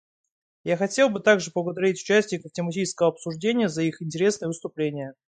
[0.63, 5.13] Я хотела бы также поблагодарить участников тематического обсуждения за их интересные выступления.